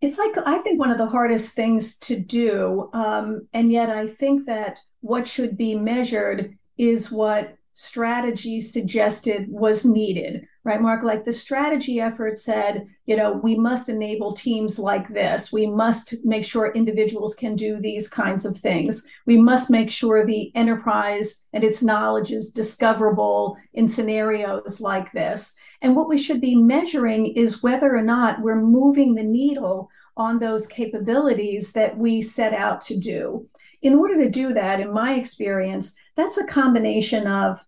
It's 0.00 0.18
like, 0.18 0.36
I 0.46 0.58
think, 0.58 0.78
one 0.78 0.90
of 0.90 0.98
the 0.98 1.06
hardest 1.06 1.54
things 1.54 1.98
to 2.00 2.18
do. 2.18 2.90
Um, 2.92 3.48
and 3.52 3.72
yet, 3.72 3.90
I 3.90 4.06
think 4.06 4.46
that 4.46 4.78
what 5.00 5.26
should 5.26 5.58
be 5.58 5.74
measured 5.74 6.56
is 6.78 7.10
what 7.10 7.54
strategy 7.80 8.60
suggested 8.60 9.46
was 9.48 9.86
needed 9.86 10.46
right 10.64 10.82
mark? 10.82 11.02
Like 11.02 11.24
the 11.24 11.32
strategy 11.32 11.98
effort 11.98 12.38
said 12.38 12.86
you 13.06 13.16
know 13.16 13.40
we 13.42 13.56
must 13.56 13.88
enable 13.88 14.34
teams 14.34 14.78
like 14.78 15.08
this. 15.08 15.50
We 15.50 15.66
must 15.66 16.14
make 16.22 16.44
sure 16.44 16.72
individuals 16.72 17.34
can 17.34 17.56
do 17.56 17.80
these 17.80 18.06
kinds 18.06 18.44
of 18.44 18.54
things. 18.54 19.08
We 19.24 19.38
must 19.38 19.70
make 19.70 19.90
sure 19.90 20.26
the 20.26 20.52
enterprise 20.54 21.46
and 21.54 21.64
its 21.64 21.82
knowledge 21.82 22.32
is 22.32 22.52
discoverable 22.52 23.56
in 23.72 23.88
scenarios 23.88 24.82
like 24.82 25.10
this. 25.12 25.56
And 25.80 25.96
what 25.96 26.10
we 26.10 26.18
should 26.18 26.42
be 26.42 26.56
measuring 26.56 27.28
is 27.28 27.62
whether 27.62 27.96
or 27.96 28.02
not 28.02 28.42
we're 28.42 28.60
moving 28.60 29.14
the 29.14 29.24
needle 29.24 29.88
on 30.18 30.38
those 30.38 30.66
capabilities 30.66 31.72
that 31.72 31.96
we 31.96 32.20
set 32.20 32.52
out 32.52 32.82
to 32.82 32.98
do. 32.98 33.48
In 33.80 33.94
order 33.94 34.22
to 34.22 34.28
do 34.28 34.52
that 34.52 34.80
in 34.80 34.92
my 34.92 35.14
experience 35.14 35.96
that's 36.20 36.36
a 36.36 36.46
combination 36.46 37.26
of 37.26 37.64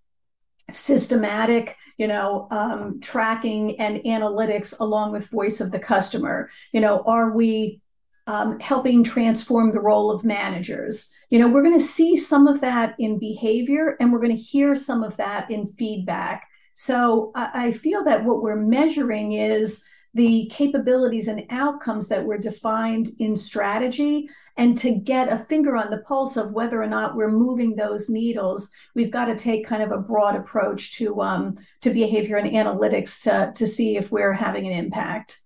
systematic 0.70 1.76
you 1.98 2.06
know 2.06 2.48
um, 2.50 3.00
tracking 3.00 3.78
and 3.80 3.98
analytics 3.98 4.78
along 4.80 5.12
with 5.12 5.30
voice 5.30 5.60
of 5.60 5.70
the 5.70 5.78
customer. 5.78 6.50
You 6.72 6.80
know 6.80 7.02
are 7.06 7.32
we 7.32 7.80
um, 8.26 8.60
helping 8.60 9.02
transform 9.02 9.72
the 9.72 9.80
role 9.80 10.10
of 10.10 10.24
managers? 10.24 11.12
You 11.30 11.38
know 11.38 11.48
we're 11.48 11.62
going 11.62 11.78
to 11.78 11.84
see 11.84 12.16
some 12.16 12.46
of 12.46 12.60
that 12.60 12.94
in 12.98 13.18
behavior 13.18 13.96
and 14.00 14.12
we're 14.12 14.20
going 14.20 14.36
to 14.36 14.42
hear 14.42 14.74
some 14.74 15.02
of 15.02 15.16
that 15.16 15.50
in 15.50 15.66
feedback. 15.66 16.46
So 16.74 17.32
I, 17.34 17.66
I 17.66 17.72
feel 17.72 18.04
that 18.04 18.24
what 18.24 18.42
we're 18.42 18.56
measuring 18.56 19.32
is 19.32 19.84
the 20.14 20.46
capabilities 20.52 21.28
and 21.28 21.44
outcomes 21.50 22.08
that 22.08 22.24
were 22.24 22.38
defined 22.38 23.08
in 23.18 23.34
strategy 23.34 24.28
and 24.56 24.76
to 24.78 24.94
get 24.94 25.32
a 25.32 25.38
finger 25.38 25.76
on 25.76 25.90
the 25.90 26.02
pulse 26.02 26.36
of 26.36 26.52
whether 26.52 26.82
or 26.82 26.86
not 26.86 27.16
we're 27.16 27.30
moving 27.30 27.74
those 27.74 28.10
needles, 28.10 28.72
we've 28.94 29.10
got 29.10 29.26
to 29.26 29.36
take 29.36 29.66
kind 29.66 29.82
of 29.82 29.90
a 29.90 29.98
broad 29.98 30.36
approach 30.36 30.96
to 30.98 31.20
um, 31.22 31.56
to 31.80 31.90
behavior 31.90 32.36
and 32.36 32.50
analytics 32.50 33.22
to 33.22 33.52
to 33.54 33.66
see 33.66 33.96
if 33.96 34.10
we're 34.10 34.32
having 34.32 34.66
an 34.66 34.72
impact. 34.72 35.40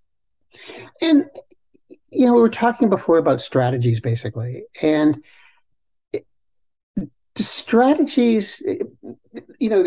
And 1.00 1.24
you 2.10 2.26
know, 2.26 2.34
we 2.34 2.40
were 2.40 2.48
talking 2.48 2.88
before 2.88 3.18
about 3.18 3.40
strategies, 3.40 4.00
basically, 4.00 4.64
and 4.82 5.22
strategies. 7.36 8.62
You 9.60 9.70
know, 9.70 9.84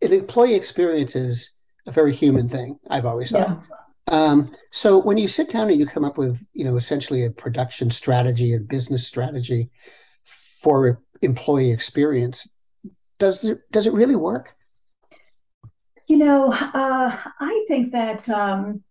an 0.00 0.12
employee 0.12 0.54
experience 0.54 1.14
is 1.14 1.50
a 1.86 1.92
very 1.92 2.12
human 2.12 2.48
thing. 2.48 2.78
I've 2.90 3.06
always 3.06 3.32
thought. 3.32 3.66
Yeah. 3.70 3.76
Um, 4.12 4.54
so 4.70 4.98
when 4.98 5.16
you 5.16 5.26
sit 5.26 5.50
down 5.50 5.70
and 5.70 5.80
you 5.80 5.86
come 5.86 6.04
up 6.04 6.18
with, 6.18 6.46
you 6.52 6.64
know, 6.64 6.76
essentially 6.76 7.24
a 7.24 7.30
production 7.30 7.90
strategy 7.90 8.52
and 8.52 8.68
business 8.68 9.06
strategy 9.06 9.70
for 10.22 11.00
employee 11.22 11.72
experience, 11.72 12.46
does 13.18 13.42
it 13.42 13.60
does 13.72 13.86
it 13.86 13.94
really 13.94 14.14
work? 14.16 14.54
You 16.08 16.18
know, 16.18 16.52
uh, 16.52 17.16
I 17.40 17.64
think 17.68 17.92
that 17.92 18.28
um, 18.28 18.82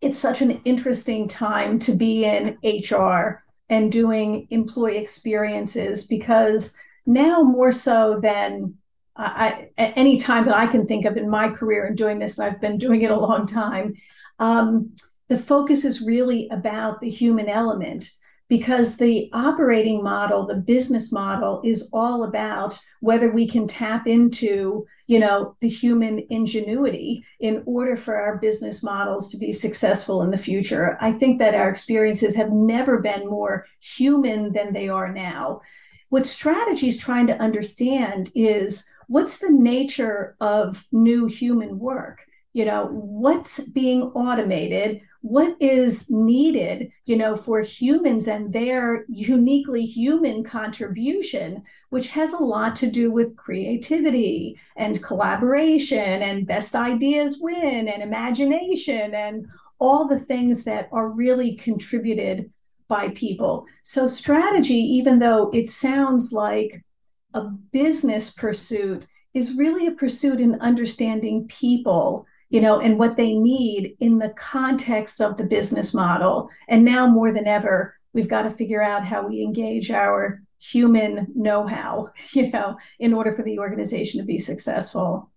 it's 0.00 0.18
such 0.18 0.42
an 0.42 0.60
interesting 0.64 1.28
time 1.28 1.78
to 1.80 1.92
be 1.92 2.24
in 2.24 2.58
HR 2.64 3.44
and 3.68 3.92
doing 3.92 4.48
employee 4.50 4.98
experiences 4.98 6.08
because 6.08 6.76
now 7.06 7.42
more 7.42 7.70
so 7.70 8.18
than 8.20 8.74
I, 9.16 9.68
any 9.78 10.18
time 10.18 10.46
that 10.46 10.56
I 10.56 10.66
can 10.66 10.86
think 10.86 11.04
of 11.04 11.16
in 11.16 11.30
my 11.30 11.50
career 11.50 11.86
and 11.86 11.96
doing 11.96 12.18
this, 12.18 12.36
and 12.36 12.46
I've 12.48 12.60
been 12.60 12.78
doing 12.78 13.02
it 13.02 13.12
a 13.12 13.16
long 13.16 13.46
time, 13.46 13.94
um, 14.38 14.94
the 15.28 15.38
focus 15.38 15.84
is 15.84 16.02
really 16.02 16.48
about 16.50 17.00
the 17.00 17.10
human 17.10 17.48
element 17.48 18.10
because 18.48 18.98
the 18.98 19.30
operating 19.32 20.02
model 20.02 20.46
the 20.46 20.54
business 20.54 21.10
model 21.10 21.60
is 21.64 21.88
all 21.92 22.24
about 22.24 22.78
whether 23.00 23.30
we 23.30 23.48
can 23.48 23.66
tap 23.66 24.06
into 24.06 24.86
you 25.06 25.18
know 25.18 25.56
the 25.60 25.68
human 25.68 26.24
ingenuity 26.30 27.24
in 27.40 27.62
order 27.66 27.96
for 27.96 28.16
our 28.16 28.38
business 28.38 28.82
models 28.82 29.30
to 29.30 29.38
be 29.38 29.52
successful 29.52 30.22
in 30.22 30.30
the 30.30 30.38
future. 30.38 30.96
I 31.00 31.12
think 31.12 31.38
that 31.38 31.54
our 31.54 31.68
experiences 31.68 32.34
have 32.36 32.52
never 32.52 33.00
been 33.00 33.26
more 33.28 33.66
human 33.80 34.52
than 34.52 34.72
they 34.72 34.88
are 34.88 35.12
now. 35.12 35.60
What 36.08 36.26
strategy 36.26 36.88
is 36.88 36.98
trying 36.98 37.26
to 37.28 37.40
understand 37.40 38.30
is 38.34 38.88
what's 39.08 39.38
the 39.38 39.50
nature 39.50 40.36
of 40.40 40.84
new 40.92 41.26
human 41.26 41.78
work 41.78 42.26
you 42.54 42.64
know 42.64 42.86
what's 42.86 43.60
being 43.70 44.02
automated 44.14 45.00
what 45.20 45.56
is 45.60 46.10
needed 46.10 46.90
you 47.04 47.16
know 47.16 47.36
for 47.36 47.60
humans 47.60 48.28
and 48.28 48.52
their 48.52 49.04
uniquely 49.08 49.84
human 49.84 50.42
contribution 50.42 51.62
which 51.90 52.08
has 52.08 52.32
a 52.32 52.38
lot 52.38 52.74
to 52.74 52.90
do 52.90 53.10
with 53.10 53.36
creativity 53.36 54.58
and 54.76 55.02
collaboration 55.02 56.22
and 56.22 56.46
best 56.46 56.74
ideas 56.74 57.38
win 57.40 57.88
and 57.88 58.02
imagination 58.02 59.14
and 59.14 59.46
all 59.78 60.06
the 60.06 60.18
things 60.18 60.64
that 60.64 60.88
are 60.92 61.08
really 61.08 61.56
contributed 61.56 62.50
by 62.88 63.08
people. 63.08 63.66
So 63.82 64.06
strategy 64.06 64.74
even 64.74 65.18
though 65.18 65.50
it 65.52 65.70
sounds 65.70 66.32
like 66.32 66.84
a 67.32 67.42
business 67.72 68.32
pursuit 68.32 69.06
is 69.32 69.58
really 69.58 69.86
a 69.86 69.92
pursuit 69.92 70.40
in 70.40 70.60
understanding 70.60 71.48
people 71.48 72.26
you 72.50 72.60
know, 72.60 72.80
and 72.80 72.98
what 72.98 73.16
they 73.16 73.34
need 73.34 73.96
in 74.00 74.18
the 74.18 74.30
context 74.30 75.20
of 75.20 75.36
the 75.36 75.44
business 75.44 75.94
model. 75.94 76.50
And 76.68 76.84
now 76.84 77.06
more 77.06 77.32
than 77.32 77.46
ever, 77.46 77.96
we've 78.12 78.28
got 78.28 78.42
to 78.42 78.50
figure 78.50 78.82
out 78.82 79.04
how 79.04 79.26
we 79.26 79.42
engage 79.42 79.90
our 79.90 80.42
human 80.58 81.26
know-how, 81.34 82.10
you 82.32 82.50
know, 82.50 82.76
in 82.98 83.12
order 83.12 83.32
for 83.32 83.42
the 83.42 83.58
organization 83.58 84.20
to 84.20 84.26
be 84.26 84.38
successful. 84.38 85.30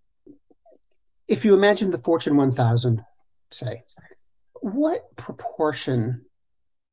If 1.27 1.43
you 1.43 1.53
imagine 1.53 1.91
the 1.91 1.97
Fortune 1.97 2.37
1000, 2.37 3.03
say, 3.51 3.83
what 4.61 5.15
proportion 5.17 6.23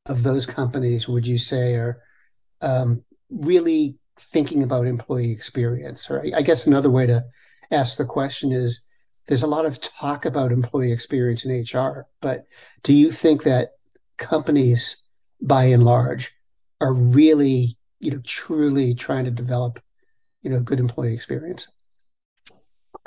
of 0.07 0.23
those 0.23 0.47
companies 0.47 1.09
would 1.09 1.27
you 1.27 1.39
say 1.39 1.75
are 1.75 2.01
um, 2.61 3.05
really 3.31 3.99
thinking 4.19 4.63
about 4.63 4.87
employee 4.87 5.31
experience? 5.31 6.11
Or 6.11 6.25
I 6.37 6.43
guess 6.43 6.67
another 6.67 6.91
way 6.91 7.07
to 7.07 7.23
ask 7.71 7.97
the 7.97 8.05
question 8.05 8.53
is 8.53 8.83
there's 9.27 9.43
a 9.43 9.49
lot 9.49 9.67
of 9.67 9.81
talk 9.81 10.27
about 10.27 10.53
employee 10.53 10.93
experience 10.93 11.45
in 11.45 11.51
HR, 11.51 12.07
but 12.21 12.47
do 12.83 12.93
you 12.93 13.11
think 13.11 13.45
that 13.45 13.71
companies, 14.19 14.97
by 15.41 15.65
and 15.65 15.85
large, 15.85 16.33
are 16.81 16.95
really, 16.95 17.77
you 18.01 18.11
know, 18.11 18.21
truly 18.25 18.95
trying 18.95 19.25
to 19.25 19.31
develop 19.31 19.81
you 20.43 20.51
know 20.51 20.61
good 20.61 20.81
employee 20.81 21.15
experience? 21.15 21.69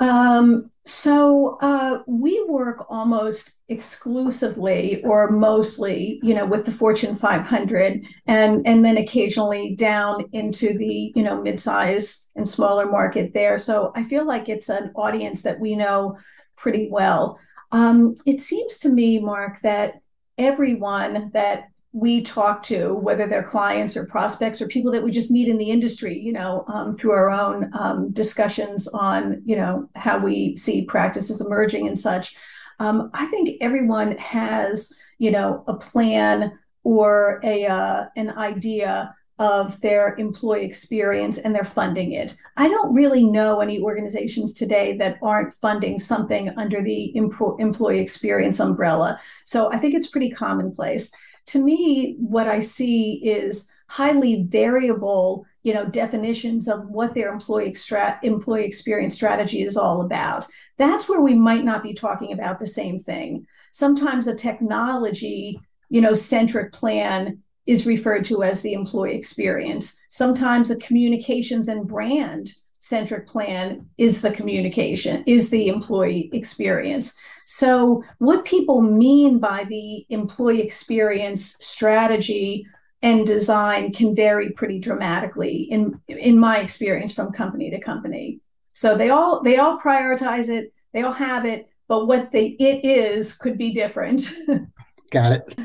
Um, 0.00 0.70
so 0.84 1.58
uh, 1.60 2.02
we 2.06 2.42
work 2.48 2.86
almost 2.88 3.60
exclusively 3.68 5.02
or 5.02 5.30
mostly, 5.30 6.18
you 6.22 6.32
know, 6.34 6.46
with 6.46 6.64
the 6.64 6.72
Fortune 6.72 7.14
500, 7.14 8.02
and 8.26 8.66
and 8.66 8.84
then 8.84 8.96
occasionally 8.96 9.74
down 9.76 10.24
into 10.32 10.78
the 10.78 11.12
you 11.14 11.22
know 11.22 11.42
midsize 11.42 12.28
and 12.36 12.48
smaller 12.48 12.86
market 12.86 13.34
there. 13.34 13.58
So 13.58 13.92
I 13.96 14.02
feel 14.02 14.26
like 14.26 14.48
it's 14.48 14.68
an 14.68 14.92
audience 14.94 15.42
that 15.42 15.60
we 15.60 15.76
know 15.76 16.16
pretty 16.56 16.88
well. 16.90 17.38
Um, 17.70 18.14
it 18.24 18.40
seems 18.40 18.78
to 18.78 18.88
me, 18.88 19.18
Mark, 19.18 19.60
that 19.60 20.00
everyone 20.38 21.30
that 21.34 21.64
we 21.92 22.20
talk 22.20 22.62
to, 22.64 22.94
whether 22.94 23.26
they're 23.26 23.42
clients 23.42 23.96
or 23.96 24.06
prospects 24.06 24.60
or 24.60 24.68
people 24.68 24.92
that 24.92 25.02
we 25.02 25.10
just 25.10 25.30
meet 25.30 25.48
in 25.48 25.58
the 25.58 25.70
industry, 25.70 26.18
you 26.18 26.32
know, 26.32 26.64
um, 26.68 26.94
through 26.96 27.12
our 27.12 27.30
own 27.30 27.70
um, 27.78 28.10
discussions 28.10 28.88
on, 28.88 29.40
you 29.44 29.56
know, 29.56 29.88
how 29.96 30.18
we 30.18 30.56
see 30.56 30.84
practices 30.84 31.40
emerging 31.40 31.86
and 31.86 31.98
such. 31.98 32.36
Um, 32.78 33.10
I 33.14 33.26
think 33.26 33.56
everyone 33.60 34.16
has, 34.18 34.92
you 35.18 35.30
know, 35.30 35.64
a 35.66 35.74
plan 35.74 36.58
or 36.84 37.40
a 37.42 37.66
uh, 37.66 38.06
an 38.16 38.30
idea 38.30 39.14
of 39.38 39.80
their 39.80 40.16
employee 40.16 40.64
experience 40.64 41.38
and 41.38 41.54
they're 41.54 41.64
funding 41.64 42.12
it. 42.12 42.36
I 42.56 42.68
don't 42.68 42.92
really 42.92 43.22
know 43.22 43.60
any 43.60 43.80
organizations 43.80 44.52
today 44.52 44.96
that 44.98 45.18
aren't 45.22 45.54
funding 45.54 46.00
something 46.00 46.50
under 46.56 46.82
the 46.82 47.16
employee 47.16 48.00
experience 48.00 48.58
umbrella. 48.58 49.20
So 49.44 49.72
I 49.72 49.78
think 49.78 49.94
it's 49.94 50.08
pretty 50.08 50.30
commonplace 50.30 51.12
to 51.48 51.58
me, 51.58 52.16
what 52.18 52.46
I 52.46 52.58
see 52.60 53.14
is 53.24 53.70
highly 53.88 54.44
variable, 54.44 55.46
you 55.62 55.74
know, 55.74 55.86
definitions 55.86 56.68
of 56.68 56.86
what 56.88 57.14
their 57.14 57.32
employee 57.32 57.68
extra- 57.68 58.18
employee 58.22 58.64
experience 58.64 59.14
strategy 59.14 59.62
is 59.62 59.76
all 59.76 60.02
about. 60.02 60.46
That's 60.76 61.08
where 61.08 61.20
we 61.20 61.34
might 61.34 61.64
not 61.64 61.82
be 61.82 61.94
talking 61.94 62.32
about 62.32 62.58
the 62.58 62.66
same 62.66 62.98
thing. 62.98 63.46
Sometimes 63.72 64.26
a 64.26 64.34
technology, 64.34 65.60
you 65.88 66.00
know, 66.00 66.14
centric 66.14 66.72
plan 66.72 67.42
is 67.66 67.86
referred 67.86 68.24
to 68.24 68.42
as 68.42 68.62
the 68.62 68.74
employee 68.74 69.16
experience. 69.16 69.98
Sometimes 70.08 70.70
a 70.70 70.76
communications 70.78 71.68
and 71.68 71.86
brand 71.86 72.52
centric 72.88 73.26
plan 73.26 73.86
is 73.98 74.22
the 74.22 74.30
communication, 74.30 75.22
is 75.26 75.50
the 75.50 75.68
employee 75.68 76.30
experience. 76.32 77.18
So, 77.44 78.02
what 78.18 78.44
people 78.44 78.80
mean 78.80 79.38
by 79.38 79.64
the 79.64 80.06
employee 80.08 80.62
experience 80.62 81.56
strategy 81.60 82.66
and 83.02 83.26
design 83.26 83.92
can 83.92 84.14
vary 84.14 84.50
pretty 84.50 84.78
dramatically 84.78 85.62
in 85.70 86.00
in 86.08 86.38
my 86.38 86.58
experience 86.58 87.14
from 87.14 87.32
company 87.32 87.70
to 87.70 87.80
company. 87.80 88.40
So 88.72 88.96
they 88.96 89.10
all 89.10 89.42
they 89.42 89.58
all 89.58 89.78
prioritize 89.78 90.48
it, 90.48 90.72
they 90.92 91.02
all 91.02 91.12
have 91.12 91.44
it, 91.44 91.68
but 91.86 92.06
what 92.06 92.32
they 92.32 92.56
it 92.58 92.84
is 92.84 93.34
could 93.34 93.56
be 93.58 93.72
different. 93.72 94.28
Got 95.10 95.32
it. 95.32 95.56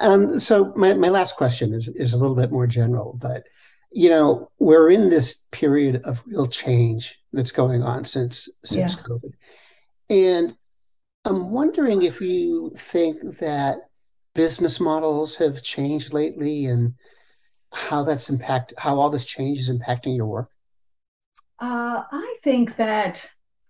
Um, 0.00 0.38
so 0.38 0.72
my, 0.76 0.94
my 0.94 1.08
last 1.08 1.36
question 1.36 1.72
is 1.72 1.88
is 1.88 2.12
a 2.12 2.18
little 2.18 2.36
bit 2.36 2.52
more 2.52 2.66
general, 2.66 3.18
but 3.20 3.44
you 3.96 4.10
know 4.10 4.50
we're 4.58 4.90
in 4.90 5.08
this 5.08 5.48
period 5.52 6.02
of 6.04 6.22
real 6.26 6.46
change 6.46 7.18
that's 7.32 7.50
going 7.50 7.82
on 7.82 8.04
since 8.04 8.46
since 8.62 8.94
yeah. 8.94 9.02
COVID, 9.02 9.32
and 10.10 10.54
I'm 11.24 11.50
wondering 11.50 12.02
if 12.02 12.20
you 12.20 12.72
think 12.76 13.16
that 13.38 13.78
business 14.34 14.80
models 14.80 15.34
have 15.36 15.62
changed 15.62 16.12
lately 16.12 16.66
and 16.66 16.92
how 17.72 18.04
that's 18.04 18.28
impact 18.28 18.74
how 18.76 19.00
all 19.00 19.08
this 19.08 19.24
change 19.24 19.56
is 19.56 19.70
impacting 19.70 20.14
your 20.14 20.26
work. 20.26 20.50
Uh, 21.58 22.02
I 22.12 22.34
think 22.42 22.76
that 22.76 23.26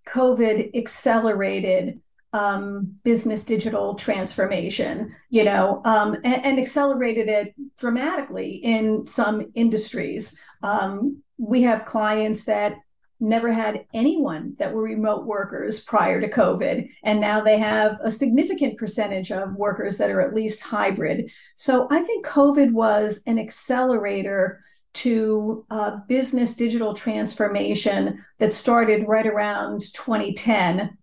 COVID 0.09 0.77
accelerated 0.77 2.01
um, 2.37 2.95
business 3.03 3.45
digital 3.45 3.95
transformation, 3.95 5.15
you 5.31 5.43
know, 5.43 5.81
um, 5.87 6.17
and, 6.23 6.45
and, 6.45 6.59
accelerated 6.59 7.29
it 7.29 7.55
dramatically 7.79 8.57
in 8.57 9.07
some 9.07 9.51
industries. 9.55 10.39
Um, 10.63 11.23
we 11.39 11.63
have 11.63 11.87
clients 11.87 12.45
that 12.45 12.75
never 13.21 13.51
had 13.51 13.87
anyone 13.95 14.55
that 14.59 14.75
were 14.75 14.83
remote 14.83 15.25
workers 15.25 15.81
prior 15.81 16.21
to 16.21 16.29
COVID. 16.29 16.87
And 17.05 17.21
now 17.21 17.41
they 17.41 17.59
have 17.59 17.97
a 18.03 18.13
significant 18.13 18.77
percentage 18.77 19.33
of 19.33 19.55
workers 19.55 19.97
that 19.97 20.11
are 20.11 20.21
at 20.21 20.35
least 20.35 20.61
hybrid. 20.61 21.31
So 21.55 21.89
I 21.91 22.03
think 22.03 22.27
COVID 22.27 22.73
was 22.73 23.23
an 23.27 23.39
accelerator 23.39 24.61
to 24.93 25.65
uh, 25.71 25.99
business 26.07 26.55
digital 26.55 26.93
transformation 26.93 28.23
that 28.39 28.53
started 28.53 29.09
right 29.09 29.27
around 29.27 29.81
2010 29.95 30.99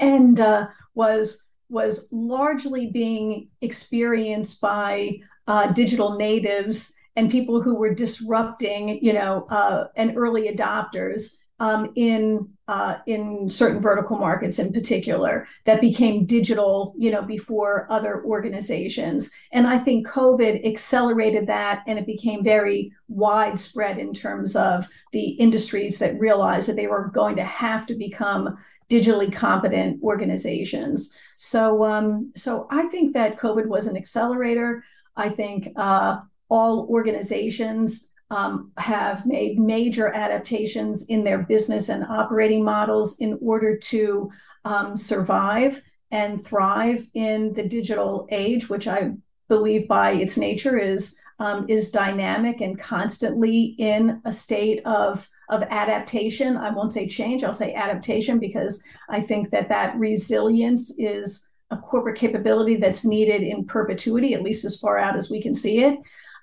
and 0.00 0.40
uh, 0.40 0.68
was 0.94 1.48
was 1.68 2.08
largely 2.12 2.86
being 2.86 3.48
experienced 3.62 4.60
by 4.60 5.18
uh, 5.46 5.66
digital 5.72 6.16
natives 6.16 6.94
and 7.16 7.30
people 7.30 7.60
who 7.60 7.74
were 7.74 7.94
disrupting, 7.94 9.02
you 9.02 9.12
know, 9.12 9.46
uh, 9.50 9.86
and 9.96 10.16
early 10.16 10.48
adopters 10.54 11.38
um, 11.60 11.92
in 11.94 12.48
uh, 12.68 12.98
in 13.06 13.50
certain 13.50 13.82
vertical 13.82 14.16
markets 14.16 14.58
in 14.58 14.72
particular 14.72 15.46
that 15.64 15.80
became 15.80 16.24
digital, 16.24 16.94
you 16.96 17.10
know, 17.10 17.22
before 17.22 17.86
other 17.90 18.24
organizations. 18.24 19.30
And 19.52 19.66
I 19.66 19.78
think 19.78 20.08
COVID 20.08 20.66
accelerated 20.66 21.46
that, 21.48 21.82
and 21.86 21.98
it 21.98 22.06
became 22.06 22.42
very 22.42 22.92
widespread 23.08 23.98
in 23.98 24.14
terms 24.14 24.56
of 24.56 24.88
the 25.12 25.30
industries 25.32 25.98
that 25.98 26.18
realized 26.18 26.68
that 26.68 26.76
they 26.76 26.86
were 26.86 27.08
going 27.08 27.36
to 27.36 27.44
have 27.44 27.84
to 27.86 27.94
become 27.94 28.56
digitally 28.94 29.32
competent 29.32 30.02
organizations. 30.02 31.16
So, 31.36 31.84
um, 31.84 32.32
so 32.36 32.66
I 32.70 32.82
think 32.88 33.14
that 33.14 33.38
COVID 33.38 33.66
was 33.66 33.86
an 33.86 33.96
accelerator. 33.96 34.84
I 35.16 35.28
think 35.28 35.72
uh, 35.76 36.20
all 36.48 36.86
organizations 36.88 38.12
um, 38.30 38.72
have 38.76 39.26
made 39.26 39.58
major 39.58 40.08
adaptations 40.08 41.06
in 41.08 41.24
their 41.24 41.38
business 41.38 41.88
and 41.88 42.04
operating 42.04 42.64
models 42.64 43.18
in 43.18 43.38
order 43.42 43.76
to 43.76 44.30
um, 44.64 44.96
survive 44.96 45.82
and 46.10 46.42
thrive 46.42 47.06
in 47.14 47.52
the 47.54 47.66
digital 47.66 48.26
age, 48.30 48.68
which 48.70 48.86
I 48.86 49.12
believe 49.48 49.88
by 49.88 50.12
its 50.12 50.36
nature 50.38 50.78
is 50.78 51.18
um, 51.38 51.66
is 51.68 51.90
dynamic 51.90 52.60
and 52.60 52.78
constantly 52.78 53.74
in 53.78 54.22
a 54.24 54.32
state 54.32 54.80
of 54.86 55.28
of 55.52 55.62
adaptation. 55.70 56.56
I 56.56 56.70
won't 56.70 56.92
say 56.92 57.06
change; 57.06 57.44
I'll 57.44 57.52
say 57.52 57.74
adaptation 57.74 58.38
because 58.38 58.82
I 59.08 59.20
think 59.20 59.50
that 59.50 59.68
that 59.68 59.96
resilience 59.96 60.98
is 60.98 61.48
a 61.70 61.76
corporate 61.76 62.18
capability 62.18 62.76
that's 62.76 63.04
needed 63.04 63.42
in 63.42 63.64
perpetuity, 63.64 64.34
at 64.34 64.42
least 64.42 64.64
as 64.64 64.78
far 64.78 64.98
out 64.98 65.16
as 65.16 65.30
we 65.30 65.40
can 65.40 65.54
see 65.54 65.84
it. 65.84 65.98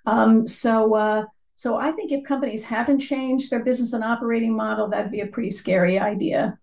Um, 0.05 0.47
so, 0.47 0.95
uh, 0.95 1.25
so 1.55 1.77
I 1.77 1.91
think 1.91 2.11
if 2.11 2.23
companies 2.23 2.63
haven't 2.63 2.99
changed 2.99 3.51
their 3.51 3.63
business 3.63 3.93
and 3.93 4.03
operating 4.03 4.55
model, 4.55 4.87
that'd 4.87 5.11
be 5.11 5.21
a 5.21 5.27
pretty 5.27 5.51
scary 5.51 5.99
idea. 5.99 6.57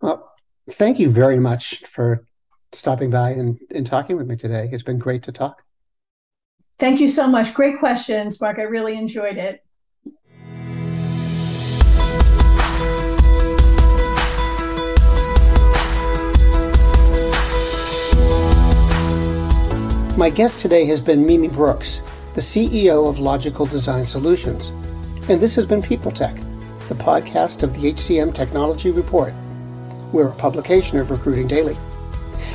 Well, 0.00 0.32
thank 0.70 0.98
you 0.98 1.08
very 1.08 1.38
much 1.38 1.78
for 1.86 2.26
stopping 2.72 3.10
by 3.10 3.30
and, 3.30 3.58
and 3.74 3.86
talking 3.86 4.16
with 4.16 4.26
me 4.26 4.36
today. 4.36 4.68
It's 4.72 4.82
been 4.82 4.98
great 4.98 5.22
to 5.24 5.32
talk. 5.32 5.62
Thank 6.78 7.00
you 7.00 7.08
so 7.08 7.28
much. 7.28 7.54
Great 7.54 7.78
questions, 7.78 8.40
Mark. 8.40 8.58
I 8.58 8.62
really 8.62 8.96
enjoyed 8.96 9.36
it. 9.36 9.64
My 20.18 20.28
guest 20.28 20.60
today 20.60 20.84
has 20.86 21.00
been 21.00 21.24
Mimi 21.24 21.48
Brooks, 21.48 22.02
the 22.34 22.42
CEO 22.42 23.08
of 23.08 23.18
Logical 23.18 23.64
Design 23.64 24.04
Solutions. 24.04 24.68
And 25.30 25.40
this 25.40 25.54
has 25.54 25.64
been 25.64 25.80
People 25.80 26.12
Tech, 26.12 26.34
the 26.88 26.94
podcast 26.94 27.62
of 27.62 27.72
the 27.72 27.94
HCM 27.94 28.34
Technology 28.34 28.90
Report. 28.90 29.32
We're 30.12 30.28
a 30.28 30.34
publication 30.34 30.98
of 30.98 31.10
Recruiting 31.10 31.46
Daily. 31.46 31.78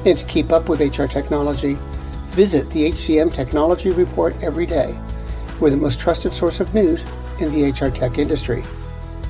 And 0.05 0.17
to 0.17 0.25
keep 0.25 0.51
up 0.51 0.67
with 0.67 0.81
HR 0.81 1.05
technology, 1.05 1.77
visit 2.25 2.69
the 2.71 2.89
HCM 2.89 3.33
Technology 3.33 3.91
Report 3.91 4.35
every 4.43 4.65
day 4.65 4.99
we're 5.59 5.69
the 5.69 5.77
most 5.77 5.99
trusted 5.99 6.33
source 6.33 6.59
of 6.59 6.73
news 6.73 7.05
in 7.39 7.51
the 7.51 7.69
HR 7.69 7.89
tech 7.89 8.17
industry. 8.17 8.63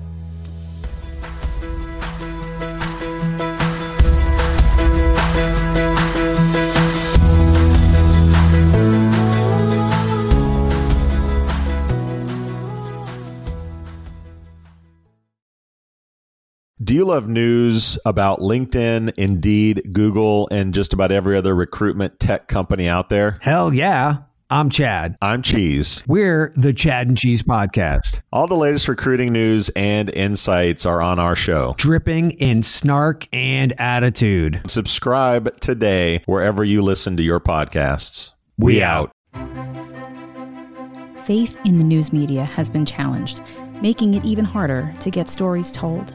Do 16.89 16.95
you 16.95 17.05
love 17.05 17.29
news 17.29 17.99
about 18.07 18.39
LinkedIn, 18.39 19.13
Indeed, 19.19 19.91
Google, 19.93 20.49
and 20.51 20.73
just 20.73 20.95
about 20.95 21.13
every 21.13 21.37
other 21.37 21.55
recruitment 21.55 22.19
tech 22.19 22.49
company 22.49 22.89
out 22.89 23.11
there? 23.11 23.37
Hell 23.43 23.75
yeah. 23.75 24.21
I'm 24.49 24.71
Chad. 24.71 25.19
I'm 25.21 25.43
Cheese. 25.43 26.03
We're 26.07 26.51
the 26.57 26.73
Chad 26.73 27.09
and 27.09 27.19
Cheese 27.19 27.43
Podcast. 27.43 28.23
All 28.33 28.47
the 28.47 28.57
latest 28.57 28.89
recruiting 28.89 29.35
news 29.35 29.69
and 29.77 30.09
insights 30.09 30.87
are 30.87 31.03
on 31.03 31.19
our 31.19 31.37
show. 31.37 31.75
Dripping 31.77 32.31
in 32.31 32.63
snark 32.63 33.29
and 33.35 33.79
attitude. 33.79 34.63
Subscribe 34.67 35.61
today 35.61 36.23
wherever 36.25 36.65
you 36.65 36.81
listen 36.81 37.19
to 37.19 37.23
your 37.23 37.39
podcasts. 37.39 38.31
We, 38.57 38.77
we 38.77 38.83
out. 38.83 39.13
Faith 41.27 41.55
in 41.67 41.77
the 41.77 41.85
news 41.85 42.15
media 42.15 42.45
has 42.45 42.71
been 42.71 42.87
challenged, 42.87 43.43
making 43.83 44.15
it 44.15 44.25
even 44.25 44.47
harder 44.47 44.95
to 45.01 45.11
get 45.11 45.29
stories 45.29 45.71
told. 45.71 46.15